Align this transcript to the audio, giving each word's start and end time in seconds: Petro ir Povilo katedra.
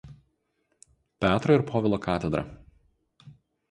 Petro 1.25 1.59
ir 1.59 1.67
Povilo 1.71 2.03
katedra. 2.09 2.45